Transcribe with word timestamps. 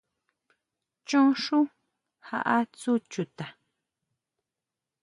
Chon 1.07 1.29
xú 1.43 1.59
jaʼa 2.27 2.57
tsú 2.77 2.91
chuta. 3.11 3.47